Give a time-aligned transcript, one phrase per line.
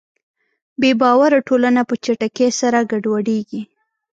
[0.81, 3.61] بېباوره ټولنه په چټکۍ سره ګډوډېږي.